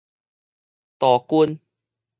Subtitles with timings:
[0.97, 1.61] 道筋